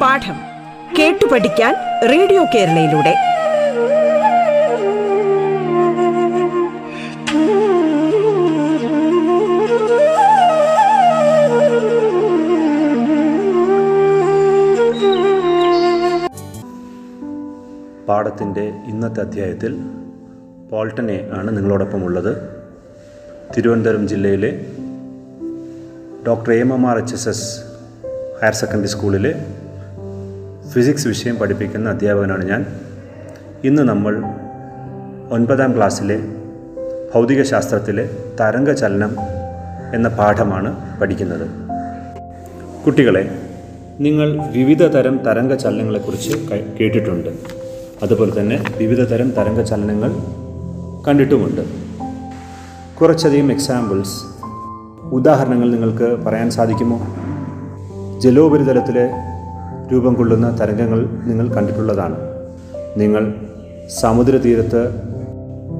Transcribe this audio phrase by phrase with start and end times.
[0.00, 0.36] പാഠം
[0.98, 1.74] കേട്ടു പഠിക്കാൻ
[2.08, 3.14] റേഡിയോ കേരളയിലൂടെ.
[18.08, 19.78] പാഠത്തിന്റെ ഇന്നത്തെ അധ്യായത്തിൽ
[20.70, 22.36] പോൾട്ടനെ ആണ് നിങ്ങളോടൊപ്പം ഉള്ളത്.
[23.56, 24.66] തിരുവനന്തപുരം ജില്ലയിലെ
[26.26, 27.60] doctor M M R H S S
[28.42, 29.44] higher secondary സ്കൂളിലെ
[30.72, 32.66] ഫിസിക്സ് വിഷയം പഠിപ്പിക്കുന്ന അധ്യാപകനാണ് ഞാൻ.
[33.64, 34.22] ഇന്ന് നമ്മൾ
[35.30, 36.20] ഒൻപതാം ക്ലാസ്സിലെ
[37.14, 38.10] ഭൗതികശാസ്ത്രത്തിലെ
[38.40, 39.16] തരംഗചലനം
[39.94, 41.50] എന്ന പാഠമാണ് പഠിക്കുന്നത്.
[42.86, 43.30] കുട്ടികളെ
[44.00, 46.36] നിങ്ങൾ വിവിധ തരം തരംഗ ചലനങ്ങളെക്കുറിച്ച്
[46.80, 47.30] കേട്ടിട്ടുണ്ട്.
[48.02, 50.12] അതുപോലെ തന്നെ വിവിധ തരം തരംഗ ചലനങ്ങൾ
[51.08, 51.60] കണ്ടിട്ടുമുണ്ട്.
[53.00, 54.22] കുറച്ചധികം എക്സാമ്പിൾസ്
[55.12, 57.00] ഉദാഹരണങ്ങൾ നിങ്ങൾക്ക് പറയാൻ സാധിക്കുമോ?
[58.20, 59.10] ജലോപരിതലത്തിലെ
[59.92, 62.16] രൂപം കൊള്ളുന്ന തരംഗങ്ങൾ നിങ്ങൾ കണ്ടിട്ടുള്ളതാണ്.
[62.96, 63.34] നിങ്ങൾ
[64.00, 64.90] സമുദ്രതീരത്ത്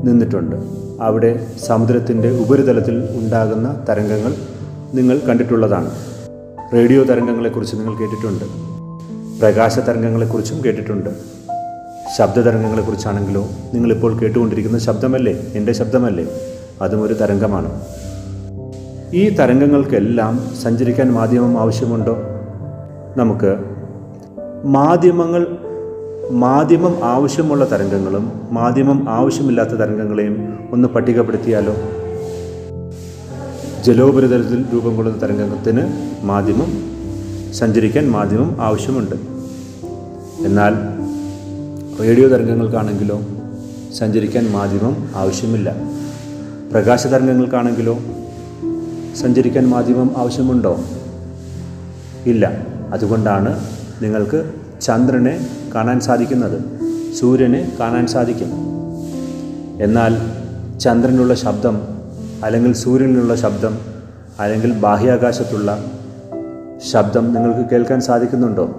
[0.05, 0.57] നിന്നിട്ടുണ്ട്.
[1.01, 4.35] അവിടെ സമുദ്രത്തിന്റെ ഉപരിതലത്തിൽ ഉണ്ടാകുന്ന തരംഗങ്ങൾ
[4.95, 5.91] നിങ്ങൾ കണ്ടിട്ടുള്ളതാണ്.
[6.75, 8.45] റേഡിയോ തരംഗങ്ങളെക്കുറിച്ച് നിങ്ങൾ കേട്ടിട്ടുണ്ട്.
[9.41, 11.36] പ്രകാശ തരംഗങ്ങളെക്കുറിച്ചും കേട്ടിട്ടുണ്ട്.
[12.15, 15.33] ശബ്ദ തരംഗങ്ങളെക്കുറിച്ചാണെങ്കിലോ നിങ്ങളിപ്പോൾ കേട്ടുകൊണ്ടിരിക്കുന്ന ശബ്ദമല്ലേ?
[15.55, 16.27] എന്റെ ശബ്ദമല്ലേ?
[16.83, 17.81] അതും ഒരു തരംഗമാണ്.
[19.15, 22.17] ഈ തരംഗങ്ങൾക്കെല്ലാം സഞ്ചരിക്കാൻ മാധ്യമം ആവശ്യമുണ്ടോ?
[23.17, 23.57] നമുക്ക്
[24.65, 25.47] മാധ്യമങ്ങൾ
[26.31, 31.75] മാധ്യമം ആവശ്യമുള്ള തരംഗങ്ങളും മാധ്യമം ആവശ്യമില്ലാത്ത തരംഗങ്ങളെയും ഒന്ന് പട്ടികപ്പെടുത്തിയാലോ?
[33.85, 35.83] ജലോപരിതലത്തിൽ രൂപം കൊള്ളുന്ന തരംഗത്തിന്
[36.23, 36.97] മാധ്യമം
[37.55, 39.17] സഞ്ചരിക്കാൻ മാധ്യമം ആവശ്യമുണ്ട്.
[40.47, 40.96] എന്നാൽ
[42.01, 43.23] റേഡിയോ തരംഗങ്ങൾക്കാണെങ്കിലോ
[43.95, 45.75] സഞ്ചരിക്കാൻ മാധ്യമം ആവശ്യമില്ല.
[46.71, 47.99] പ്രകാശ തരംഗങ്ങൾക്കാണെങ്കിലോ
[49.17, 50.81] സഞ്ചരിക്കാൻ മാധ്യമം ആവശ്യമുണ്ടോ?
[52.27, 52.53] ഇല്ല.
[52.93, 53.61] അതുകൊണ്ടാണ്
[54.03, 56.63] നിങ്ങൾക്ക് ചന്ദ്രനെ കാണാൻ സാധിക്കുന്നത്
[57.15, 58.51] സൂര്യനെ കാണാൻ സാധിക്കും.
[59.83, 60.17] എന്നാൽ
[60.79, 61.81] ചന്ദ്രനുള്ള ശബ്ദം
[62.45, 63.79] അല്ലെങ്കിൽ സൂര്യനിലുള്ള ശബ്ദം
[64.41, 65.85] അല്ലെങ്കിൽ ബാഹ്യാകാശത്തുള്ള
[66.91, 68.77] ശബ്ദം നിങ്ങൾക്ക് കേൾക്കാൻ സാധിക്കുന്നുണ്ടോ?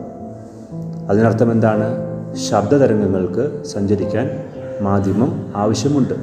[1.09, 2.06] അതിനർത്ഥം എന്താണ്?
[2.37, 4.29] ശബ്ദതരംഗങ്ങൾക്ക് സഞ്ചരിക്കാൻ
[4.81, 6.13] മാധ്യമം ആവശ്യമുണ്ട്.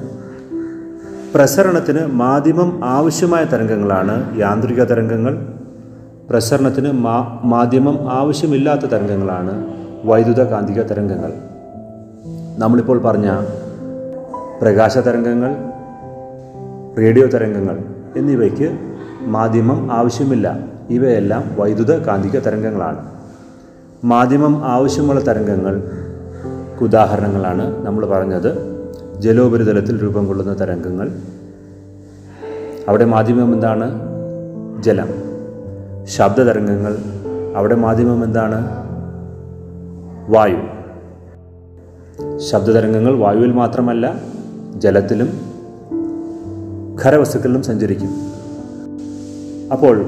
[1.34, 5.38] പ്രസരണത്തിന് മാധ്യമം ആവശ്യമായ തരംഗങ്ങളാണ് യാന്ത്രിക തരംഗങ്ങൾ.
[6.30, 9.66] പ്രസരണത്തിന് മാ മാധ്യമം ആവശ്യമില്ലാത്ത തരംഗങ്ങളാണ്
[10.04, 11.32] വൈദ്യുത കാന്തിക തരംഗങ്ങൾ.
[12.58, 13.41] നമ്മളിപ്പോൾ പറഞ്ഞ
[14.62, 15.54] പ്രകാശ തരംഗങ്ങൾ
[16.98, 17.78] റേഡിയോ തരംഗങ്ങൾ
[18.16, 18.78] എന്നിവയ്ക്ക്
[19.20, 20.58] മാധ്യമം ആവശ്യമില്ല.
[20.91, 23.14] ഇവയെല്ലാം വൈദ്യുത കാന്തിക തരംഗങ്ങളാണ്.
[24.04, 26.03] മാധ്യമം ആവശ്യമുള്ള തരംഗങ്ങൾ
[26.84, 28.74] ഉദാഹരണങ്ങളാണ് നമ്മൾ പറഞ്ഞത്.
[29.18, 31.12] ജലോപരിതലത്തിൽ രൂപം കൊള്ളുന്ന തരംഗങ്ങൾ.
[32.88, 34.00] അവിടെ മാധ്യമം എന്താണ്?
[34.82, 35.08] ജലം.
[36.04, 36.96] ശബ്ദ തരംഗങ്ങൾ.
[37.56, 38.68] അവിടെ മാധ്യമം എന്താണ്?
[40.28, 40.60] വായു.
[42.38, 44.14] ശബ്ദ തരംഗങ്ങൾ വായുവിൽ മാത്രമല്ല
[44.76, 45.28] ജലത്തിലും
[47.04, 48.10] ഖരവസ്തുക്കളിലും സഞ്ചരിക്കും.
[49.72, 50.04] അപ്പോൾ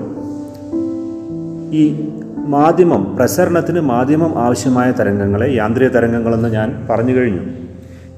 [1.72, 2.10] ഈ
[2.46, 7.40] മാധ്യമം പ്രസരണത്തിന് മാധ്യമം ആവശ്യമായ തരംഗങ്ങളെ യാന്ത്രിക തരംഗങ്ങളെന്ന് ഞാൻ പറഞ്ഞു കഴിഞ്ഞു.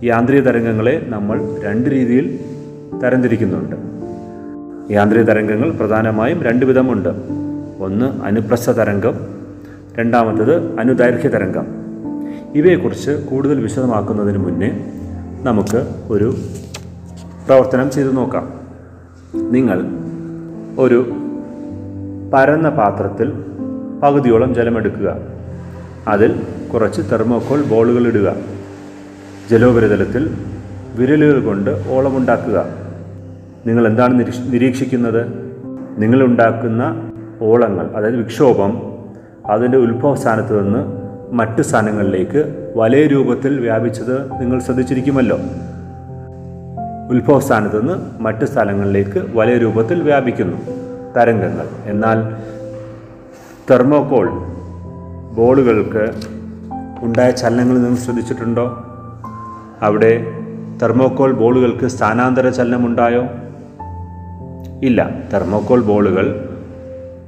[0.04, 2.38] യാന്ത്രിക തരംഗങ്ങളെ നമ്മൾ രണ്ട് രീതിയിൽ
[3.04, 3.76] തരംതിരിക്കുന്നുണ്ട്.
[4.92, 7.08] യാന്ത്രിക തരംഗങ്ങൾ പ്രധാനമായും രണ്ട് വിധമുണ്ട്.
[7.80, 9.14] ഒന്ന് അനുപ്രസ്ഥ തരംഗം.
[9.98, 11.66] രണ്ടാമത്തത് അനുദൈർഘ്യ തരംഗം.
[12.54, 14.92] ഇവയെക്കുറിച്ച് കൂടുതൽ വിശദമാക്കുന്നതിന് മുന്നേ
[15.42, 16.34] നമുക്ക് ഒരു
[17.46, 18.52] പ്രവർത്തനം ചെയ്തു നോക്കാം.
[19.34, 19.84] നിങ്ങൾ
[20.78, 21.12] ഒരു
[22.34, 23.32] പരന്ന പാത്രത്തിൽ
[24.02, 25.16] പകുതിയോളം ജലമെടുക്കുക.
[26.08, 26.42] അതിൽ
[26.72, 28.34] കുറച്ച് തെർമോക്കോൾ ബോളുകൾ ഇടുക.
[29.50, 30.34] ജലോപരിതലത്തിൽ
[30.96, 32.66] വിരലുകൾ കൊണ്ട് ഓളമുണ്ടാക്കുക.
[33.66, 35.26] നിങ്ങൾ എന്താണ് നിരീക്ഷിക്കുന്നത്?
[35.98, 37.10] നിങ്ങളുണ്ടാക്കുന്ന
[37.40, 38.82] ഓളങ്ങൾ അതായത് വിക്ഷോഭം
[39.46, 45.38] അതിന്റെ ഉത്ഭവ സ്ഥാനത്ത് നിന്ന് മറ്റു സ്ഥാനങ്ങളിലേക്ക് വലയ രൂപത്തിൽ വ്യാപിച്ചത് നിങ്ങൾ ശ്രദ്ധിച്ചിരിക്കുമല്ലോ.
[47.10, 50.56] ഉത്ഭവ സ്ഥാനത്ത് നിന്ന് മറ്റു സ്ഥലങ്ങളിലേക്ക് വലയ രൂപത്തിൽ വ്യാപിക്കുന്നു.
[51.16, 51.66] തരംഗങ്ങൾ.
[51.84, 52.36] എന്നാൽ
[53.70, 54.30] തെർമോകോൾ
[55.34, 56.12] ബോളുകൾക്ക്
[57.02, 58.84] ഉണ്ടായ ചലനങ്ങൾ നിങ്ങൾ ശ്രദ്ധിച്ചിട്ടുണ്ടോ?
[59.82, 60.26] അവിടെ
[60.82, 63.24] തെർമോകോൾ ബോളുകൾക്ക് സ്ഥാനാന്തര ചലനമുണ്ടായോ?
[64.82, 65.10] ഇല്ല.
[65.32, 66.48] തെർമോകോൾ ബോളുകൾ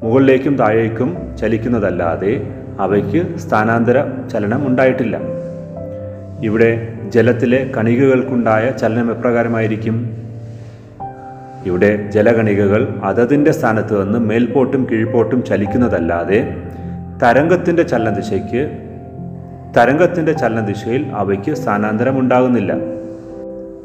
[0.03, 5.19] മുകളിലേക്കും താഴേക്കും ചലിക്കുന്നതല്ലാതെ അവയ്ക്ക് സ്ഥാനാന്തര ചലനം ഉണ്ടായിട്ടില്ല.
[6.43, 10.11] ഇവിടെ ജലത്തിലെ കണികകൾക്കുണ്ടായ ചലനം എപ്രകാരമായിരിക്കും?
[11.65, 16.39] ഇവിടെ ജലകണികകൾ അതതിന്റെ സ്ഥാനത്ത് നിന്ന് മേൽപോട്ടും കീഴ്പോട്ടും ചലിക്കുന്നതല്ലാതെ
[17.23, 18.63] തരംഗത്തിന്റെ ചലനദിശയ്ക്ക്
[19.77, 22.73] തരംഗത്തിന്റെ ചലനദിശയിൽ അവയ്ക്ക് സ്ഥാനാന്തരം ഉണ്ടാകുന്നില്ല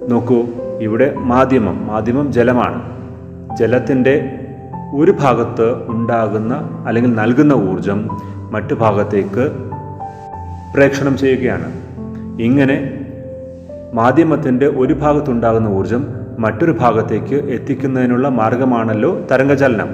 [0.10, 0.40] നോക്കൂ
[0.80, 2.80] ഇവിടെ മാധ്യമം മാധ്യമം ജലമാണ്.
[3.56, 4.16] ജലത്തിന്റെ
[4.94, 6.54] ഒരു ഭാഗത്ത് ഉണ്ടാകുന്ന
[6.88, 8.10] അല്ലെങ്കിൽ നൽകുന്ന ഊർജം
[8.52, 9.46] മറ്റു ഭാഗത്തേക്ക്
[10.76, 11.68] പ്രേക്ഷണം ചെയ്യുകയാണ്.
[12.40, 12.78] ഇങ്ങനെ
[13.94, 19.88] മാധ്യമത്തിന്റെ ഒരു ഭാഗത്തുണ്ടാകുന്ന ഊർജം മറ്റൊരു ഭാഗത്തേക്ക് എത്തിക്കുന്നതിനുള്ള മാർഗമാണല്ലോ തരംഗചലനം.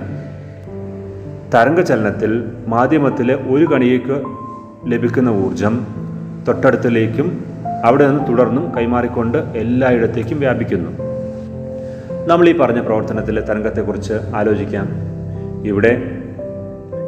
[1.53, 4.23] തരംഗചലനത്തിൽ മാധ്യമത്തിലെ ഒരു കണികയ്ക്ക്
[4.85, 5.87] ലഭിക്കുന്ന ഊർജം
[6.47, 7.45] തൊട്ടടുത്തിലേക്കും
[7.85, 10.91] അവിടെ നിന്ന് തുടർന്നും കൈമാറിക്കൊണ്ട് എല്ലായിടത്തേക്കും വ്യാപിക്കുന്നു.
[12.27, 14.87] നമ്മൾ ഈ പറഞ്ഞ പ്രവർത്തനത്തിലെ തരംഗത്തെക്കുറിച്ച് ആലോചിക്കാം.
[15.65, 16.17] ഇവിടെ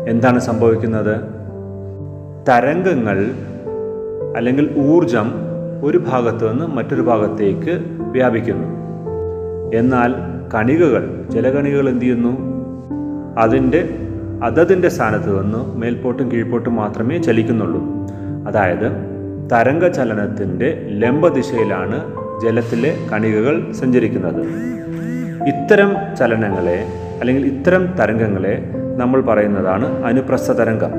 [0.08, 1.22] എന്താണ് സംഭവിക്കുന്നത്?
[2.50, 3.32] തരംഗങ്ങൾ
[4.38, 5.34] അല്ലെങ്കിൽ ഊർജം
[5.84, 8.83] ഒരു ഭാഗത്തു നിന്ന് മറ്റൊരു ഭാഗത്തേക്ക് വ്യാപിക്കുന്നു.
[9.74, 10.14] എന്നാൽ
[10.54, 12.38] കണികകൾ ചില കണികകൾ എന്തു ചെയ്യുന്നു?
[13.38, 13.90] അതിന്റെ
[14.44, 17.82] അതതിന്റെ സ്ഥാനത്ത് നിന്ന് മേൽപോട്ടും കീഴ്പോട്ടും മാത്രമേ ചലിക്കുന്നുള്ളൂ.
[18.48, 19.14] അതായത്
[19.52, 22.00] തരംഗ ചലനത്തിന്റെ ലംബദിശയിലാണ്
[22.42, 24.42] ജലത്തിലെ കണികകൾ സഞ്ചരിക്കുന്നത്.
[25.48, 26.86] ഇത്തരം ചലനങ്ങളെ
[27.20, 30.92] അല്ലെങ്കിൽ ഇത്തരം തരംഗങ്ങളെ നമ്മൾ പറയുന്നതാണ് അനുപ്രസ്ഥ തരംഗം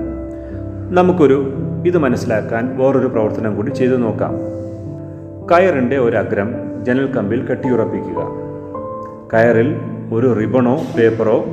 [0.91, 1.53] നമുക്കൊരു
[1.87, 4.35] ഇത് മനസ്സിലാക്കാൻ വേറൊരു പ്രവർത്തനം കൂടി ചെയ്തു നോക്കാം.
[5.53, 8.44] കയറിന്റെ ഒരു അഗ്രം ജനൽ കമ്പിൽ കെട്ടിയുറപ്പിക്കുക.
[9.35, 9.81] കയറിൽ
[10.13, 11.45] ഒരു റിബണോ പേപ്പറോ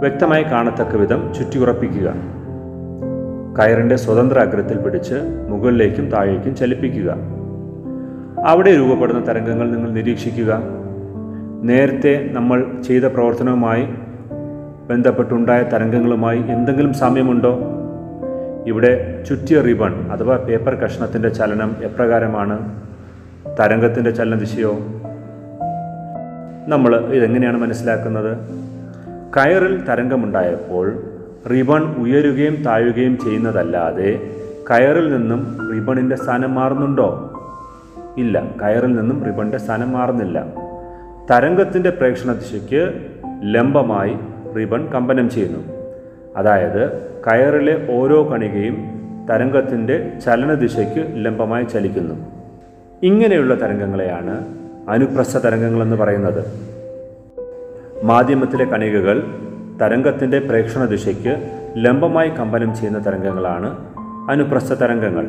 [0.00, 2.14] വ്യക്തമായി കാണത്തക്ക വിധം ചുറ്റിയുറപ്പിക്കുക.
[3.58, 5.14] കയറിന്റെ സ്വതന്ത്ര അഗ്രത്തിൽ പിടിച്ച്
[5.48, 7.14] മുകളിലേക്കും താഴേക്കും ചലിപ്പിക്കുക.
[8.46, 10.62] അവിടെ രൂപപ്പെടുന്ന തരംഗങ്ങൾ നിങ്ങൾ നിരീക്ഷിക്കുക.
[11.62, 13.88] നേരത്തെ നമ്മൾ ചെയ്ത പ്രവർത്തനവുമായി
[14.90, 17.58] ബന്ധപ്പെട്ടുണ്ടായ തരംഗങ്ങളുമായി എന്തെങ്കിലും സാമ്യമുണ്ടോ?
[18.66, 22.82] ഇവിടെ ചുറ്റിയ റിബൺ അഥവാ പേപ്പർ കഷ്ണത്തിന്റെ ചലനം എപ്രകാരമാണ്?
[23.60, 24.78] തരംഗത്തിന്റെ ചലനദിശയോ
[26.68, 28.36] നമ്മൾ ഇതെങ്ങനെയാണ് മനസ്സിലാക്കുന്നത്?
[29.36, 31.02] കയറിൽ തരംഗമുണ്ടായപ്പോൾ
[31.50, 34.30] റിബൺ ഉയരുകയും താഴുകയും ചെയ്യുന്നതല്ലാതെ
[34.70, 37.32] കയറിൽ നിന്നും റിബണിന്റെ സ്ഥാനം മാറുന്നുണ്ടോ?
[38.18, 40.44] ഇല്ല കയറിൽ നിന്നും റിബണിന്റെ സ്ഥാനം മാറുന്നില്ല.
[41.30, 43.06] തരംഗത്തിന്റെ പ്രേക്ഷണ ദിശയ്ക്ക്
[43.42, 44.16] ലംബമായി
[44.56, 45.60] റിബൺ കമ്പനം ചെയ്യുന്നു.
[46.36, 48.76] അതായത് കയറിലെ ഓരോ കണികയും
[49.30, 52.14] തരംഗത്തിന്റെ ചലനദിശയ്ക്ക് ലംബമായി ചലിക്കുന്നു.
[53.02, 56.44] ഇങ്ങനെയുള്ള തരംഗങ്ങളെയാണ് അനുപ്രസ്ഥ തരംഗങ്ങളെന്ന് പറയുന്നത്.
[58.02, 59.22] മാധ്യമത്തിലെ കണികകൾ
[59.80, 63.78] തരംഗത്തിന്റെ പ്രേക്ഷണ ദിശയ്ക്ക് ലംബമായി കമ്പനം ചെയ്യുന്ന തരംഗങ്ങളാണ്
[64.30, 65.26] അനുപ്രസ്ഥ തരംഗങ്ങൾ.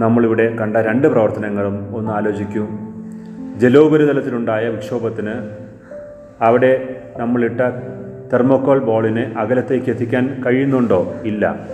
[0.00, 2.66] നമ്മളിവിടെ കണ്ട രണ്ട് പ്രവർത്തനങ്ങളും ഒന്ന് ആലോചിക്കൂ.
[3.56, 5.32] ജലോപരിതലത്തിലുണ്ടായ വിക്ഷോഭത്തിന്
[6.42, 7.60] അവിടെ നമ്മളിട്ട
[8.32, 11.14] തെർമോക്കോൾ ബോളിനെ അകലത്തേക്ക് എത്തിക്കാൻ കഴിയുന്നുണ്ടോ?
[11.24, 11.68] ഇല്ല.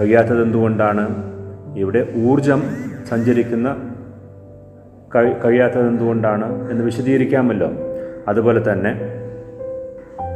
[0.00, 1.32] കഴിയാത്തത് എന്തുകൊണ്ടാണ്
[1.76, 2.62] ഇവിടെ ഊർജം
[3.08, 3.93] സഞ്ചരിക്കുന്ന
[5.14, 7.70] കഴി കഴിയാത്തത് എന്തുകൊണ്ടാണ് എന്ന് വിശദീകരിക്കാമല്ലോ.
[8.28, 8.92] അതുപോലെ തന്നെ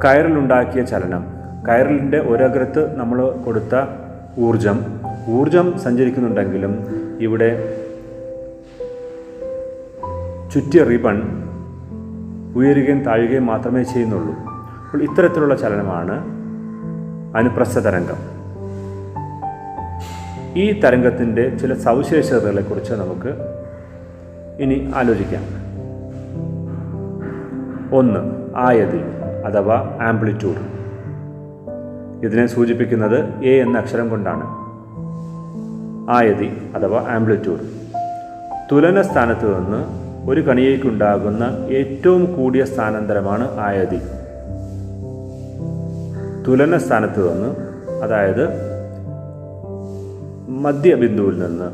[0.05, 1.25] കയറിലുണ്ടാക്കിയ ചലനം
[1.69, 3.75] കയറിലിന്റെ ഒരഗ്രത്ത് നമ്മൾ കൊടുത്ത
[4.39, 6.87] ഊർജം ഊർജം സഞ്ചരിക്കുന്നുണ്ടെങ്കിലും
[7.21, 7.51] ഇവിടെ
[10.55, 11.23] ചുറ്റിയ റിബൺ
[12.57, 14.35] ഉയരുകയും താഴുകയും മാത്രമേ ചെയ്യുന്നുള്ളൂ.
[14.85, 16.15] അപ്പോൾ ഇത്തരത്തിലുള്ള ചലനമാണ്
[17.37, 18.39] അനുപ്രസ്ഥ തരംഗം
[20.57, 23.58] ഈ തരംഗത്തിന്റെ ചില സവിശേഷതകളെക്കുറിച്ച് നമുക്ക്
[24.59, 25.43] ഇനി ആലോചിക്കാം.
[27.97, 28.19] ഒന്ന്
[28.57, 29.01] ആയതി
[29.47, 30.57] അഥവാ ആംപ്ലിറ്റ്യൂഡ്.
[32.27, 34.45] ഇതിനെ സൂചിപ്പിക്കുന്നത് എ എന്ന അക്ഷരം കൊണ്ടാണ്.
[36.11, 37.61] ആയതി അഥവാ ആംപ്ലിറ്റ്യൂഡ്.
[38.73, 39.85] തുലന സ്ഥാനത്ത് നിന്ന്
[40.31, 44.01] ഒരു കണിയേക്കുണ്ടാകുന്ന ഏറ്റവും കൂടിയ സ്ഥാനാന്തരമാണ് ആയതി
[46.49, 47.57] തുലന സ്ഥാനത്ത് നിന്ന്
[48.05, 48.49] അതായത്
[50.49, 51.71] മധ്യബിന്ദുവിൽ നിന്ന്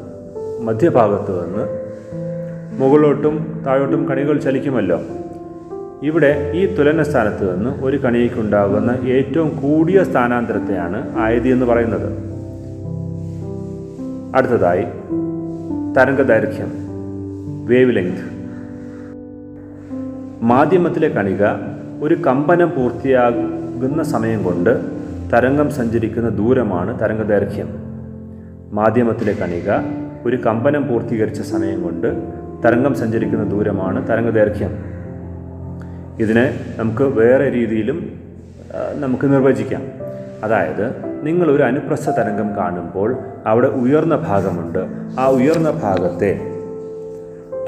[0.62, 1.84] മധ്യഭാഗത്ത് നിന്ന്
[2.78, 5.00] മുകളിലോട്ടും താഴോട്ടും കണികൾ ചലിക്കുമല്ലോ.
[6.02, 12.34] ഇവിടെ ഈ തുലന സ്ഥാനത്ത് നിന്ന് ഒരു കണിയേക്കുണ്ടാകുന്ന ഏറ്റവും കൂടിയ സ്ഥാനാന്തരത്തെയാണ് ആയതി എന്ന് പറയുന്നത്.
[14.36, 14.82] അടുത്തതായി
[15.96, 16.72] തരംഗദൈർഘ്യം
[17.66, 18.34] വേവ് ലെങ്ത്
[20.42, 21.44] മാധ്യമത്തിലെ കണിക
[22.00, 24.80] ഒരു കമ്പനം പൂർത്തിയാകുന്ന സമയം കൊണ്ട്
[25.32, 27.68] തരംഗം സഞ്ചരിക്കുന്ന ദൂരമാണ് തരംഗദൈർഘ്യം.
[28.72, 29.70] മാധ്യമത്തിലെ കണിക
[30.26, 34.70] ഒരു കമ്പനം പൂർത്തീകരിച്ച സമയം കൊണ്ട് തരംഗം സഞ്ചരിക്കുന്ന ദൂരമാണ് തരംഗ ദൈർഘ്യം
[36.18, 38.12] ഇതിനെ നമുക്ക് വേറെ രീതിയിലും
[38.94, 39.82] നമുക്ക് നിർവചിക്കാം.
[40.44, 40.86] അതായത്
[41.22, 44.86] നിങ്ങൾ ഒരു അനുപ്രസ്ഥ തരംഗം കാണുമ്പോൾ അവിടെ ഉയർന്ന ഭാഗമുണ്ട്.
[45.20, 46.40] ആ ഉയർന്ന ഭാഗത്തെ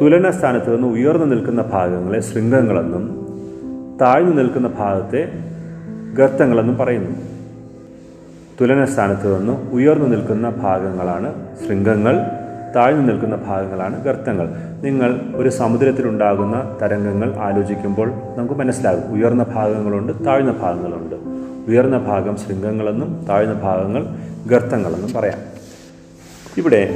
[0.00, 3.04] തുലന സ്ഥാനത്ത് നിന്ന് ഉയർന്നു നിൽക്കുന്ന ഭാഗങ്ങളെ ശൃംഗങ്ങളെന്നും
[4.00, 5.28] താഴ്ന്നു നിൽക്കുന്ന ഭാഗത്തെ
[6.14, 7.10] ഗർത്തങ്ങളെന്നും പറയുന്നു.
[8.60, 11.34] തുലന സ്ഥാനത്ത് നിന്ന് ഉയർന്നു നിൽക്കുന്ന ഭാഗങ്ങളാണ്
[11.66, 12.14] ശൃംഗങ്ങൾ.
[12.76, 14.48] താഴ്ന്നു നിൽക്കുന്ന ഭാഗങ്ങളാണ് ഗർത്തങ്ങൾ.
[14.82, 19.14] നിങ്ങൾ ഒരു സമുദ്രത്തിലുണ്ടാകുന്ന തരംഗങ്ങൾ ആലോചിക്കുമ്പോൾ നമുക്ക് മനസ്സിലാകും.
[19.14, 21.14] ഉയർന്ന ഭാഗങ്ങളുണ്ട് താഴ്ന്ന ഭാഗങ്ങളുണ്ട്.
[21.70, 24.06] ഉയർന്ന ഭാഗം ശൃംഗങ്ങളെന്നും താഴ്ന്ന ഭാഗങ്ങൾ
[24.46, 25.38] ഗർത്തങ്ങളെന്നും പറയാം.
[26.56, 26.94] ഇവിടെ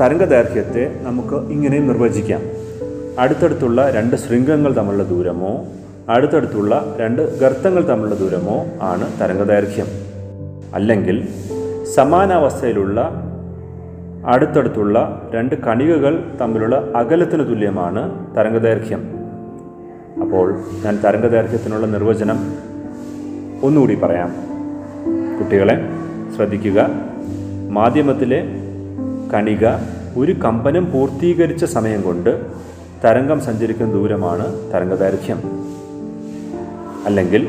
[0.00, 2.40] തരംഗദൈർഘ്യത്തെ നമുക്ക് ഇങ്ങനെ നിർവചിക്കാം.
[3.18, 5.64] അടുത്തടുത്തുള്ള രണ്ട് ശൃംഗങ്ങൾ തമ്മിലുള്ള ദൂരമോ
[6.08, 9.86] അടുത്തടുത്തുള്ള രണ്ട് ഗർത്തങ്ങൾ തമ്മിലുള്ള ദൂരമോ ആണ് തരംഗദൈർഘ്യം.
[10.74, 11.28] അല്ലെങ്കിൽ
[11.94, 13.25] സമാനാവസ്ഥയിലുള്ള
[14.26, 19.02] അടുത്തടുത്തുള്ള രണ്ട് കണികകൾ തമ്മിലുള്ള അകലത്തിന് തുല്യമാണ് തരംഗദൈർഘ്യം.
[20.20, 22.38] അപ്പോൾ ഞാൻ തരംഗദൈർഘ്യത്തിനുള്ള നിർവചനം
[23.62, 24.30] ഒന്നുകൂടി പറയാം.
[25.38, 25.76] കുട്ടികളെ
[26.36, 26.88] ശ്രദ്ധിക്കുക.
[27.70, 28.40] മാധ്യമത്തിലെ
[29.34, 29.66] കണിക
[30.16, 32.40] ഒരു കമ്പനം പൂർത്തീകരിച്ച സമയം കൊണ്ട്
[33.04, 35.40] തരംഗം സഞ്ചരിക്കുന്ന ദൂരമാണ് തരംഗദൈർഘ്യം.
[37.06, 37.48] അല്ലെങ്കിൽ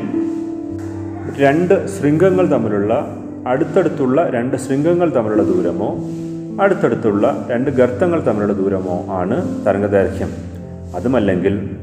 [1.38, 3.16] രണ്ട് ശൃംഗങ്ങൾ തമ്മിലുള്ള
[3.46, 5.90] അടുത്തടുത്തുള്ള രണ്ട് ശൃംഗങ്ങൾ തമ്മിലുള്ള ദൂരമോ
[6.60, 10.30] അടുത്തടുത്തുള്ള രണ്ട് ഗർത്തങ്ങൾ തമ്മിലുള്ള ദൂരമോ ആണ് തരംഗദൈർഘ്യം.
[10.96, 11.76] അതുമല്ലെങ്കിൽ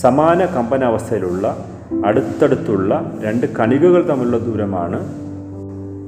[0.00, 1.66] സമാന കമ്പനാവസ്ഥയിലുള്ള
[2.06, 5.00] അടുത്തടുത്തുള്ള രണ്ട് കണികകൾ തമ്മിലുള്ള ദൂരമാണ്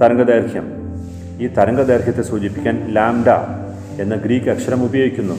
[0.01, 0.65] തരംഗദൈർഘ്യം.
[1.41, 3.29] ഈ തരംഗദൈർഘ്യത്തെ സൂചിപ്പിക്കാൻ ലാംഡ
[4.01, 5.35] എന്ന ഗ്രീക്ക് അക്ഷരം ഉപയോഗിക്കുന്നു.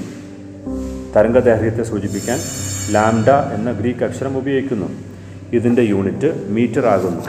[1.16, 2.38] തരംഗദൈർഘ്യത്തെ സൂചിപ്പിക്കാൻ
[2.92, 4.88] ലാംഡ എന്ന ഗ്രീക്ക് അക്ഷരം ഉപയോഗിക്കുന്നു.
[5.54, 7.22] ഇതിന്റെ യൂണിറ്റ് മീറ്റർ ആകുന്നു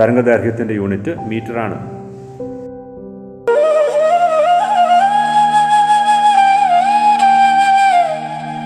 [0.00, 1.97] തരംഗദൈർഘ്യത്തിന്റെ യൂണിറ്റ് മീറ്ററാണ്.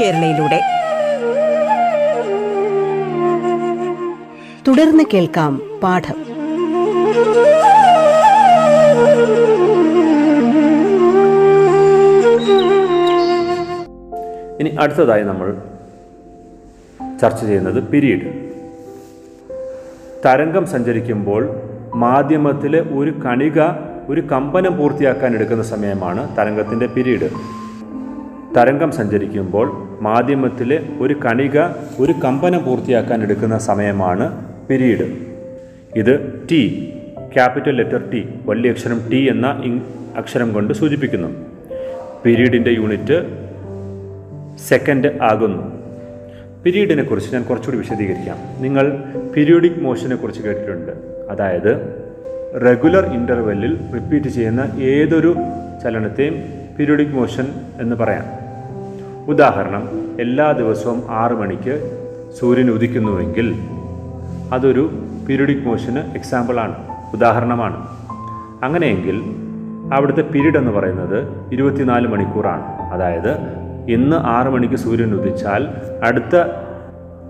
[0.00, 0.60] കേരളയിലൂടെ.
[4.68, 6.14] തുടർന്ന് കേൾക്കാം പാഠം.
[14.60, 15.56] ഇനി അടുത്തതായി നമ്മൾ
[17.20, 18.50] ചർച്ച ചെയ്യുന്നത് പിരീഡ്.
[20.24, 21.48] തരംഗം സഞ്ചരിക്കുമ്പോൾ
[21.94, 23.60] മാധ്യമത്തിലെ ഒരു കണിക
[24.08, 27.30] ഒരു കമ്പനം പൂർത്തിയാക്കാൻ എടുക്കുന്ന സമയമാണ് തരംഗത്തിന്റെ പിരീഡ്.
[28.56, 31.60] തരംഗം സഞ്ചരിക്കുമ്പോൾ മാധ്യമത്തിലെ ഒരു കണിക
[31.98, 35.16] ഒരു കമ്പനം പൂർത്തിയാക്കാൻ എടുക്കുന്ന സമയമാണ് പിരീഡ്.
[35.96, 36.92] ഇത് ടി
[37.34, 39.62] ക്യാപിറ്റൽ ലെറ്റർ ടി വലിയ അക്ഷരം ടി എന്ന
[40.16, 41.28] അക്ഷരം കൊണ്ട് സൂചിപ്പിക്കുന്നു.
[42.24, 43.26] പീരീഡിന്റെ യൂണിറ്റ്
[44.68, 45.80] സെക്കൻഡ് ആകുന്നു.
[46.62, 48.36] പീരീഡിനെ കുറിച്ച് ഞാൻ കുറച്ചുകൂടി വിശദീകരിക്കാം.
[48.58, 49.04] നിങ്ങൾ
[49.36, 50.92] പീരിയോഡിക് മോഷനെ കുറിച്ച് കേട്ടിട്ടുണ്ട്.
[51.30, 52.02] അതായത്
[52.64, 55.36] റെഗുലർ ഇന്റർവെല്ലിൽ റിപ്പീറ്റ് ചെയ്യുന്ന ഏതൊരു
[55.84, 56.34] ചലനത്തെയും
[56.78, 57.46] പീരിയോഡിക് മോഷൻ
[57.80, 58.39] എന്ന് പറയാം.
[59.30, 59.88] ഉദാഹരണം
[60.20, 62.00] എല്ലാ ദിവസവും ആറ് മണിക്ക്
[62.40, 63.54] സൂര്യൻ ഉദിക്കുന്നുവെങ്കിൽ
[64.52, 64.90] അതൊരു
[65.28, 66.74] പീരിയോഡിക് മോഷന് എക്സാമ്പിളാണ്
[67.14, 67.86] ഉദാഹരണമാണ്.
[68.64, 69.22] അങ്ങനെയെങ്കിൽ
[69.94, 72.62] അവിടുത്തെ പീരീഡ് എന്ന് പറയുന്നത് ഇരുപത്തിനാല് മണിക്കൂറാണ്.
[72.62, 73.36] അതായത്
[73.88, 75.68] ഇന്ന് ആറ് മണിക്ക് സൂര്യൻ ഉദിച്ചാൽ
[76.02, 76.44] അടുത്ത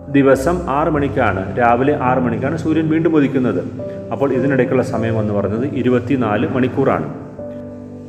[0.09, 3.65] ദിവസം ആറ് മണിക്കാണ് രാവിലെ ആറ് മണിക്കാണ് സൂര്യൻ വീണ്ടും ഉദിക്കുന്നത്.
[4.13, 7.15] അപ്പോൾ ഇതിനിടയ്ക്കുള്ള സമയം എന്ന് പറയുന്നത് ഇരുപത്തിനാല് മണിക്കൂറാണ്.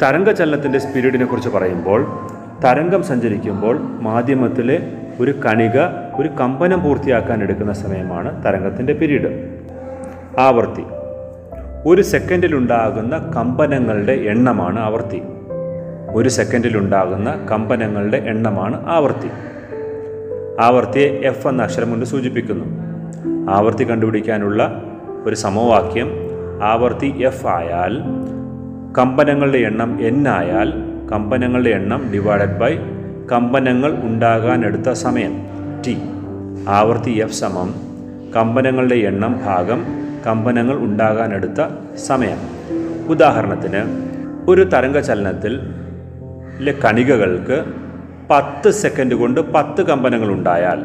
[0.01, 2.05] തരംഗചലനത്തിന്റെ സ്പീരീഡിനെ കുറിച്ച് പറയുമ്പോൾ
[2.63, 5.80] തരംഗം സഞ്ചരിക്കുമ്പോൾ മാധ്യമത്തിലെ ഒരു കണിക
[6.22, 9.50] ഒരു കമ്പനം പൂർത്തിയാക്കാൻ എടുക്കുന്ന സമയമാണ് തരംഗത്തിന്റെ പിരീഡ്.
[10.39, 10.84] ആവർത്തി.
[11.86, 15.22] ഒരു സെക്കൻഡിലുണ്ടാകുന്ന കമ്പനങ്ങളുടെ എണ്ണമാണ് ആവർത്തി.
[16.13, 19.30] ഒരു സെക്കൻഡിലുണ്ടാകുന്ന കമ്പനങ്ങളുടെ എണ്ണമാണ് ആവർത്തി.
[20.62, 22.65] ആവർത്തിയെ എഫ് എന്ന അക്ഷരം കൊണ്ട് സൂചിപ്പിക്കുന്നു.
[23.51, 24.84] ആവർത്തി കണ്ടുപിടിക്കാനുള്ള
[25.25, 26.12] ഒരു സമവാക്യം
[26.63, 28.01] ആവർത്തി എഫ് ആയാൽ
[28.98, 32.77] കമ്പനങ്ങളുടെ എണ്ണം എൻ ആയാൽ കമ്പനങ്ങളുടെ എണ്ണം ഡിവൈഡഡ് ബൈ
[33.32, 35.34] കമ്പനങ്ങൾ ഉണ്ടാകാനെടുത്ത സമയം
[35.88, 35.98] ടി
[36.68, 37.75] ആവർത്തി എഫ് സമം
[38.36, 39.86] കമ്പനങ്ങളുടെ എണ്ണം ഭാഗം
[40.27, 41.62] കമ്പനങ്ങൾ ഉണ്ടാകാനെടുത്ത
[41.98, 42.38] സമയം.
[43.10, 43.82] ഉദാഹരണത്തിന്
[44.50, 45.60] ഒരു തരംഗചലനത്തിൽ
[46.60, 47.65] ചലനത്തിൽ കണികകൾക്ക്
[48.30, 50.80] പത്ത് സെക്കൻഡ് കൊണ്ട് പത്ത് കമ്പനങ്ങൾ ഉണ്ടായാൽ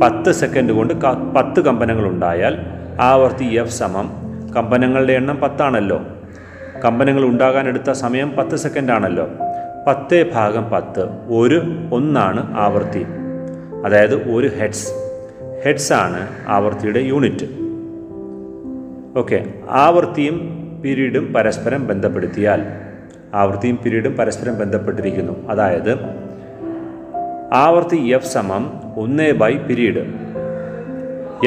[0.00, 0.94] പത്ത് സെക്കൻഡ് കൊണ്ട്
[1.36, 2.56] പത്ത് കമ്പനങ്ങൾ ഉണ്ടായാൽ
[3.00, 4.10] ആവർത്തി എഫ് സമം
[4.56, 6.06] കമ്പനങ്ങളുടെ എണ്ണം പത്താണല്ലോ.
[6.84, 9.28] കമ്പനങ്ങൾ ഉണ്ടാകാനെടുത്ത സമയം പത്ത് സെക്കൻഡ് ആണല്ലോ.
[9.86, 13.06] പത്ത് ഭാഗം പത്ത് ഒരു ഒന്നാണ് ആവർത്തി
[13.84, 14.88] അതായത് ഒരു ഹെഡ്സ്.
[15.64, 17.46] ഹെഡ്സ് ആണ് ആവർത്തിയുടെ യൂണിറ്റ്.
[19.18, 22.64] ഓക്കെ ആവർത്തിയും പീരീഡും പരസ്പരം ബന്ധപ്പെടുത്തിയാൽ
[23.34, 25.48] ആവർത്തിയും പീരീഡും പരസ്പരം ബന്ധപ്പെട്ടിരിക്കുന്നു.
[25.48, 25.98] അതായത്
[27.52, 30.06] ആവർത്തി എഫ് സമം ഒന്ന് ബൈ പീരീഡ്.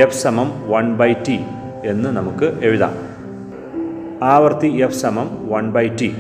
[0.02, 1.40] എഫ് സമം വൺ ബൈ ടി
[1.86, 3.11] എന്ന് നമുക്ക് എഴുതാം.
[4.24, 6.14] ആവർത്തി എഫ് സമം വൺ ബൈ ടി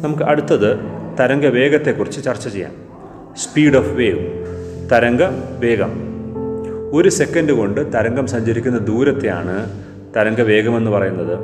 [0.00, 0.78] നമുക്ക് അടുത്തത്
[1.20, 2.72] തരംഗ വേഗത്തെക്കുറിച്ച് ചർച്ച ചെയ്യാം.
[3.36, 4.46] സ്പീഡ് ഓഫ് വേവ്
[4.92, 5.22] തരംഗ
[5.58, 5.92] വേഗം.
[6.92, 9.70] ഒരു സെക്കൻഡ് കൊണ്ട് തരംഗം സഞ്ചരിക്കുന്ന ദൂരത്തെയാണ്
[10.16, 11.38] തരംഗ വേഗമെന്ന് പറയുന്നത്.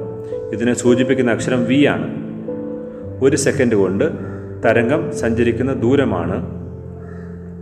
[0.52, 2.06] ഇതിനെ സൂചിപ്പിക്കുന്ന അക്ഷരം വി ആണ്.
[3.24, 4.04] ഒരു സെക്കൻഡ് കൊണ്ട്
[4.64, 6.46] തരംഗം സഞ്ചരിക്കുന്ന ദൂരമാണ്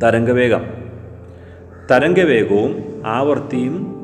[0.03, 0.63] തരംഗവേഗം
[1.91, 3.95] തരംഗവേഗവും ആവർത്തിയും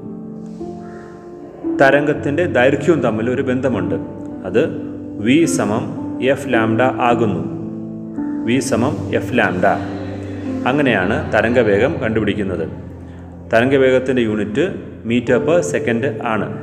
[1.80, 4.13] തരംഗത്തിന്റെ ദൈർഘ്യവും തമ്മിൽ ഒരു ബന്ധമുണ്ട്.
[4.44, 4.68] അത്
[5.18, 7.44] വി സമം എഫ് ലാംഡ ആകുന്നു.
[8.44, 9.66] വി സമം എഫ് ലാംഡ.
[10.68, 12.68] അങ്ങനെയാണ് തരംഗവേഗം കണ്ടുപിടിക്കുന്നത്.
[13.52, 14.74] തരംഗവേഗത്തിന്റെ യൂണിറ്റ്
[15.04, 16.58] മീറ്റർ പെർ സെക്കൻഡ് ആണ്.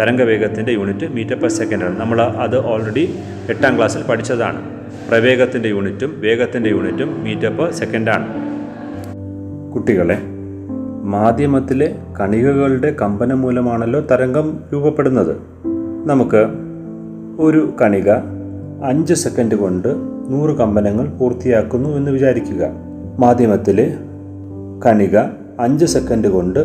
[0.00, 2.00] തരംഗവേഗത്തിന്റെ യൂണിറ്റ് മീറ്റർ പെർ സെക്കൻഡ് ആണ്.
[2.00, 3.14] നമ്മൾ അത് ഓൾറെഡി
[3.48, 4.62] എട്ടാം ക്ലാസ്സിൽ പഠിച്ചതാണ്.
[5.08, 8.26] പ്രവേഗത്തിന്റെ യൂണിറ്റും വേഗത്തിന്റെ യൂണിറ്റും മീറ്റർ പെർ സെക്കൻഡ് ആണ്.
[9.72, 10.18] കുട്ടികളെ
[11.02, 15.36] മാധ്യമത്തിലെ കണികകളുടെ കമ്പനം മൂലമാണല്ലോ തരംഗം രൂപപ്പെടുന്നത്.
[16.06, 16.65] നമുക്ക്
[17.38, 18.10] ഒരു കണിക
[18.84, 19.88] അഞ്ച് സെക്കൻഡ് കൊണ്ട്
[20.28, 22.68] നൂറ് കമ്പനങ്ങൾ പൂർത്തിയാക്കുന്നു എന്ന് വിചാരിക്കുക.
[23.18, 23.96] മാധ്യമത്തിലെ
[24.86, 25.18] കണിക
[25.60, 26.58] അഞ്ച് സെക്കൻഡ് കൊണ്ട്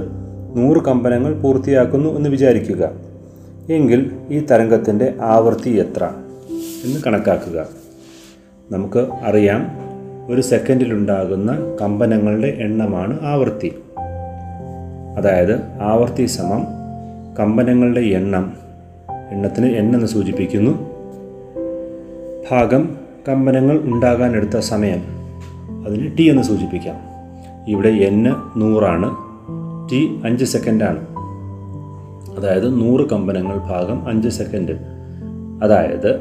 [0.55, 2.89] നൂറ് കമ്പനങ്ങൾ പൂർത്തിയാക്കുന്നു എന്ന് വിചാരിക്കുക.
[3.69, 6.09] എങ്കിൽ ഈ തരംഗത്തിന്റെ ആവൃത്തി എത്ര
[6.85, 7.65] എന്ന് കണക്കാക്കുക.
[8.71, 9.67] നമുക്ക് അറിയാം
[10.33, 13.73] ഒരു സെക്കൻഡിലുണ്ടാകുന്ന കമ്പനങ്ങളുടെ എണ്ണമാണ് ആവൃത്തി.
[15.17, 16.65] അതായത് ആവൃത്തി സമം
[17.39, 18.60] കമ്പനങ്ങളുടെ എണ്ണം
[19.31, 20.71] എണ്ണത്തിന് എണ്ണെന്ന് എന്ന് സൂചിപ്പിക്കുന്നു.
[22.51, 22.97] ഭാഗം
[23.27, 25.01] കമ്പനങ്ങൾ ഉണ്ടാകാനെടുത്ത സമയം.
[25.85, 26.95] അതിന് ടി എന്ന് സൂചിപ്പിക്കാം.
[27.67, 29.15] ഇവിടെ എൻ നൂറാണ്.
[29.91, 31.07] ടി അഞ്ച് സെക്കൻഡാണ്.
[32.37, 34.71] അതായത് നൂറ് കമ്പനങ്ങൾ ഭാഗം അഞ്ച് സെക്കൻഡ്.
[35.63, 36.19] അതായത്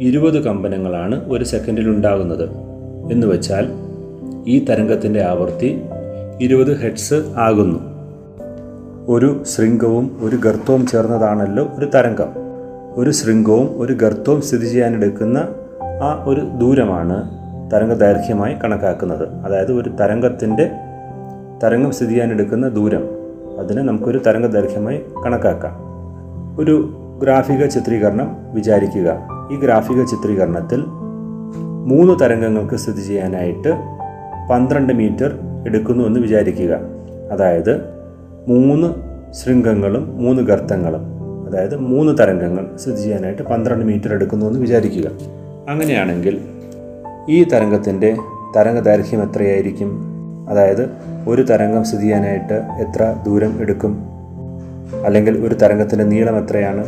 [0.00, 2.48] ഇരുപത് കമ്പനങ്ങളാണ് ഒരു സെക്കൻഡിൽ ഉണ്ടാകുന്നത്.
[3.12, 3.68] എന്ന് വെച്ചാൽ
[4.46, 5.82] ഈ തരംഗത്തിന്റെ ആവൃത്തി
[6.40, 7.78] ഇരുപത് ഹെഡ്സ് ആകുന്നു.
[9.08, 12.41] ഒരു ശൃംഗവും ഒരു ഗർത്തവും ചേർന്നതാണല്ലോ ഒരു തരംഗം.
[12.96, 15.48] ഒരു ശൃംഗവും ഒരു ഗർത്തവും സ്ഥിതി ചെയ്യാനെടുക്കുന്ന
[16.02, 17.30] ആ ഒരു ദൂരമാണ്
[17.72, 19.28] തരംഗ ദൈർഘ്യമായി കണക്കാക്കുന്നത്.
[19.28, 20.70] അതായത് ഒരു തരംഗത്തിന്റെ
[21.64, 23.04] തരംഗം സ്ഥിതി ചെയ്യാനെടുക്കുന്ന ദൂരം.
[23.58, 25.72] അതിനെ നമുക്കൊരു തരംഗ ദൈർഘ്യമായി കണക്കാക്കാം.
[26.60, 29.28] ഒരു ഗ്രാഫിക ചിത്രീകരണം വിചാരിക്കുക.
[29.52, 30.84] ഈ ഗ്രാഫിക ചിത്രീകരണത്തിൽ
[31.86, 33.80] മൂന്ന് തരംഗങ്ങൾക്ക് സ്ഥിതി ചെയ്യാനായിട്ട്
[34.50, 36.78] പന്ത്രണ്ട് മീറ്റർ എടുക്കുന്നു എന്ന് വിചാരിക്കുക.
[37.30, 37.80] അതായത്
[38.48, 38.94] മൂന്ന്
[39.32, 41.11] ശൃംഗങ്ങളും മൂന്ന് ഗർത്തങ്ങളും.
[41.52, 45.10] അതായത് മൂന്ന് തരംഗങ്ങൾ സ്ഥിതി ചെയ്യാനായിട്ട് പന്ത്രണ്ട് മീറ്റർ എടുക്കുന്നു എന്ന് വിചാരിക്കുക.
[45.68, 46.40] അങ്ങനെയാണെങ്കിൽ
[47.28, 48.16] ഈ തരംഗത്തിന്റെ
[48.56, 50.04] തരംഗ ദൈർഘ്യം എത്രയായിരിക്കും?
[50.48, 50.90] അതായത്
[51.28, 53.98] ഒരു തരംഗം സ്ഥിതി ചെയ്യാനായിട്ട് എത്ര ദൂരം എടുക്കും?
[55.04, 56.84] അല്ലെങ്കിൽ ഒരു തരംഗത്തിന്റെ നീളം എത്രയാണ്?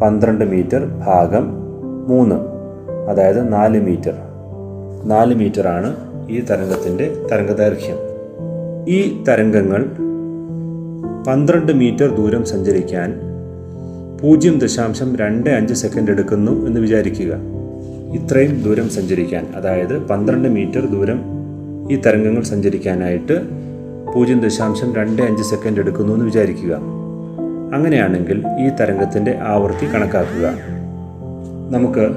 [0.00, 1.50] പന്ത്രണ്ട് മീറ്റർ ഭാഗം
[2.08, 2.34] മൂന്ന്.
[3.08, 4.14] അതായത് നാല് മീറ്റർ
[5.04, 5.96] നാല് മീറ്ററാണ്
[6.30, 7.96] ഈ തരംഗത്തിന്റെ തരംഗദൈർഘ്യം
[8.88, 9.84] ഈ തരംഗങ്ങൾ
[11.24, 13.33] പന്ത്രണ്ട് മീറ്റർ ദൂരം സഞ്ചരിക്കാൻ
[14.24, 17.34] പൂജ്യം ദശാംശം രണ്ട് അഞ്ച് സെക്കൻഡ് എടുക്കുന്നു എന്ന് വിചാരിക്കുക.
[18.14, 21.20] ഇത്രയും ദൂരം സഞ്ചരിക്കാൻ അതായത് പന്ത്രണ്ട് മീറ്റർ ദൂരം
[21.92, 23.40] ഈ തരംഗങ്ങൾ സഞ്ചരിക്കാനായിട്ട്
[24.14, 26.74] പൂജ്യം ദശാംശം രണ്ട് അഞ്ച് സെക്കൻഡ് എടുക്കുന്നു എന്ന് വിചാരിക്കുക.
[27.74, 30.54] അങ്ങനെയാണെങ്കിൽ ഈ തരംഗത്തിന്റെ ആവൃത്തി കണക്കാക്കുക.
[31.70, 32.10] നമുക്ക്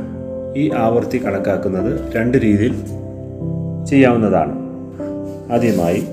[0.59, 2.75] ഈ ആവൃത്തി കണക്കാക്കുന്നത് രണ്ട് രീതിയിൽ
[3.85, 4.55] ചെയ്യാവുന്നതാണ്.
[5.53, 6.03] ആദ്യമായി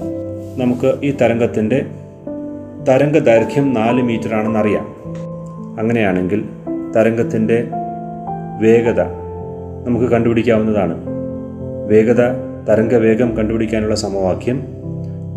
[0.56, 1.86] നമുക്ക് ഈ തരംഗത്തിന്റെ
[2.88, 5.04] തരംഗ ദൈർഘ്യം നാല് മീറ്റർ ആണെന്നറിയാം
[5.78, 6.44] അങ്ങനെയാണെങ്കിൽ
[6.96, 7.68] തരംഗത്തിന്റെ
[8.60, 9.00] വേഗത
[9.86, 10.94] നമുക്ക് കണ്ടുപിടിക്കാവുന്നതാണ്.
[11.88, 12.20] വേഗത
[12.68, 14.66] തരംഗ വേഗം കണ്ടുപിടിക്കാനുള്ള സമവാക്യം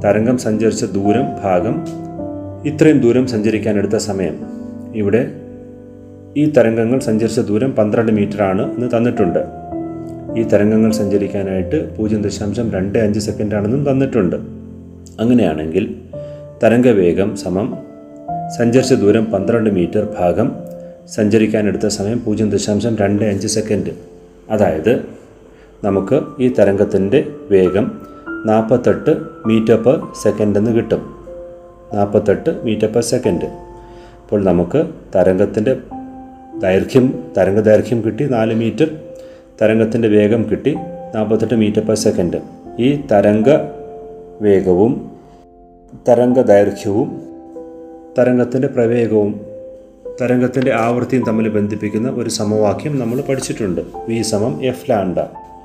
[0.03, 1.85] തരംഗം സഞ്ചരിച്ച ദൂരം ഭാഗം
[2.65, 4.39] ഇത്രയും ദൂരം സഞ്ചരിക്കാൻ എടുത്ത സമയം.
[4.95, 5.31] ഇവിടെ
[6.37, 9.39] ഈ തരംഗങ്ങൾ സഞ്ചരിച്ച ദൂരം പന്ത്രണ്ട് മീറ്റർ ആണ് എന്ന് തന്നിട്ടുണ്ട്.
[10.37, 14.35] ഈ തരംഗങ്ങൾ സഞ്ചരിക്കാനായിട്ട് പൂജ്യം ദശാംശം രണ്ട് അഞ്ച് സെക്കൻഡാണെന്നും തന്നിട്ടുണ്ട്.
[15.19, 15.95] അങ്ങനെയാണെങ്കിൽ
[16.63, 17.86] തരംഗവേഗം സമം
[18.55, 20.55] സഞ്ചരിച്ച ദൂരം പന്ത്രണ്ട് മീറ്റർ ഭാഗം.
[21.07, 23.89] സഞ്ചരിക്കാനെടുത്ത സമയം പൂജ്യം ദശാംശം രണ്ട് അഞ്ച് സെക്കൻഡ്.
[24.49, 25.05] അതായത്
[25.83, 28.01] നമുക്ക് ഈ തരംഗത്തിന്റെ വേഗം
[28.45, 31.25] നാൽപ്പത്തെട്ട് മീറ്റർ പെർ സെക്കൻഡ് എന്ന് കിട്ടും.
[31.93, 33.45] നാൽപ്പത്തെട്ട് മീറ്റർ പെർ സെക്കൻഡ്.
[33.45, 35.77] അപ്പോൾ നമുക്ക് തരംഗത്തിന്റെ
[36.59, 38.89] ദൈർഘ്യം തരംഗ ദൈർഘ്യം കിട്ടി നാല് മീറ്റർ.
[39.61, 40.75] തരംഗത്തിന്റെ വേഗം കിട്ടി
[41.15, 42.37] നാൽപ്പത്തെട്ട് മീറ്റർ പെർ സെക്കൻഡ്.
[42.79, 43.45] ഈ തരംഗ
[44.41, 45.11] വേഗവും
[46.07, 47.26] തരംഗ ദൈർഘ്യവും
[48.17, 49.41] തരംഗത്തിന്റെ പ്രവേഗവും
[50.21, 53.81] തരംഗത്തിന്റെ ആവൃത്തിയും തമ്മിൽ ബന്ധിപ്പിക്കുന്ന ഒരു സമവാക്യം നമ്മൾ പഠിച്ചിട്ടുണ്ട്.
[54.07, 55.19] വി സമം എഫ് ലാൻഡ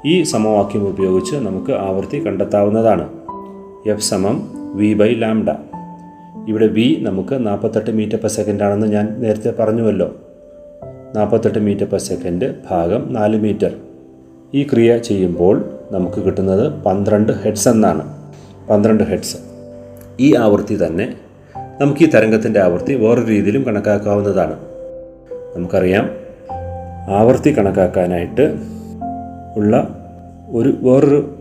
[0.07, 3.09] ഈ സമവാക്യം ഉപയോഗിച്ച് നമുക്ക് ആവൃത്തി കണ്ടെത്താവുന്നതാണ്.
[3.89, 5.51] എഫ് സമം വി ബൈ ലാംഡ
[6.49, 10.17] ഇവിടെ വി നമുക്ക് നാൽപ്പത്തെട്ട് മീറ്റർ പെർ സെക്കൻഡ് ആണെന്ന് ഞാൻ നേരത്തെ പറഞ്ഞുവല്ലോ.
[11.17, 13.73] നാൽപ്പത്തെട്ട് മീറ്റർ പെർ സെക്കൻഡ് ഭാഗം നാല് മീറ്റർ
[14.55, 18.15] ഈ ക്രിയ ചെയ്യുമ്പോൾ നമുക്ക് കിട്ടുന്നത് പന്ത്രണ്ട് ഹെഡ്സ് എന്നാണ്.
[18.71, 19.37] പന്ത്രണ്ട് ഹെഡ്സ്
[20.21, 21.15] ഈ ആവൃത്തി തന്നെ
[21.81, 24.57] നമുക്ക് ഈ തരംഗത്തിന്റെ ആവൃത്തി വേറൊരു രീതിയിലും കണക്കാക്കാവുന്നതാണ്.
[25.57, 26.11] നമുക്കറിയാം
[27.11, 28.55] ആവൃത്തി കണക്കാക്കാനായിട്ട്
[29.57, 29.89] ഉള്ള
[30.51, 31.39] ഒരു വേറൊരു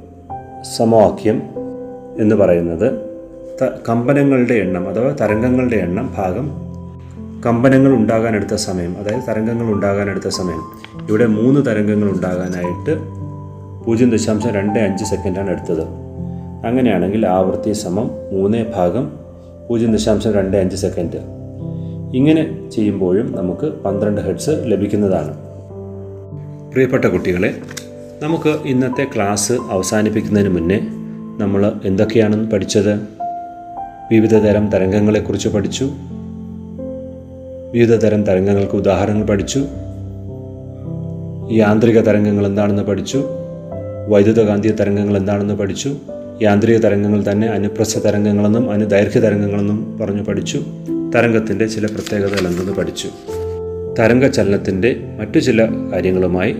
[0.77, 1.41] സമവാക്യം
[2.19, 3.11] എന്ന് പറയുന്നത്
[3.89, 6.51] കമ്പനങ്ങളുടെ എണ്ണം അഥവാ തരംഗങ്ങളുടെ എണ്ണം ഭാഗം
[7.45, 10.61] കമ്പനങ്ങൾ ഉണ്ടാകാനെടുത്ത സമയം അതായത് തരംഗങ്ങൾ ഉണ്ടാകാനെടുത്ത സമയം.
[11.09, 12.97] ഇവിടെ മൂന്ന് തരംഗങ്ങൾ ഉണ്ടാകാനായിട്ട്
[13.85, 15.83] പൂജ്യം ദശാംശം രണ്ട് അഞ്ച് സെക്കൻഡാണ് എടുത്തത്.
[16.67, 19.20] അങ്ങനെയാണെങ്കിൽ ആവൃത്തി സമം മൂന്ന് ഭാഗം
[19.71, 21.17] പൂജ്യം ദശാംശം രണ്ട് അഞ്ച് സെക്കൻഡ്.
[22.15, 25.37] ഇങ്ങനെ ചെയ്യുമ്പോഴും നമുക്ക് പന്ത്രണ്ട് ഹെഡ്സ് ലഭിക്കുന്നതാണ്.
[26.71, 27.55] പ്രിയപ്പെട്ട കുട്ടികളെ
[28.21, 30.79] നമുക്ക് ഇന്നത്തെ ക്ലാസ് അവസാനിപ്പിക്കുന്നതിന് മുന്നേ
[31.37, 32.99] നമ്മൾ എന്തൊക്കെയാണ് പഠിച്ചത്?
[34.11, 35.89] വിവിധ തരം തരംഗങ്ങളെക്കുറിച്ച് പഠിച്ചു.
[37.71, 39.59] വിവിധ തരം തരംഗങ്ങൾക്ക് ഉദാഹരണങ്ങൾ പഠിച്ചു.
[41.51, 43.23] യാന്ത്രിക തരംഗങ്ങൾ എന്താണെന്ന് പഠിച്ചു.
[44.07, 45.95] വൈദ്യുതകാന്തിക തരംഗങ്ങൾ എന്താണെന്ന് പഠിച്ചു.
[46.41, 50.63] യാന്ത്രിക തരംഗങ്ങൾ തന്നെ അനുപ്രസ്ഥ തരംഗങ്ങളെന്നും അനുദൈർഘ്യ തരംഗങ്ങളെന്നും പറഞ്ഞു പഠിച്ചു.
[51.15, 53.07] തരംഗത്തിന്റെ ചില പ്രത്യേകതകൾ എന്തെന്ന് പഠിച്ചു.
[53.99, 56.55] തരംഗ ചലനത്തിന്റെ മറ്റു ചില കാര്യങ്ങളുമായി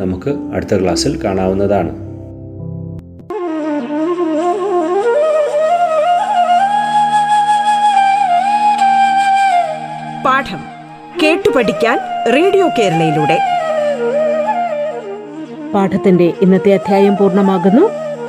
[0.00, 1.90] നമുക്ക് അടുത്ത ക്ലാസ്സിൽ കാണാവുന്നതാണ്.
[10.24, 10.58] പാഠം
[11.22, 11.98] കേട്ടു പഠിക്കാൻ
[12.34, 13.38] റേഡിയോ കേരളയിലൂടെ.
[15.74, 18.05] പാഠത്തിന്റെ ഇന്നത്തെ അധ്യായം പൂർണമാകുന്നു.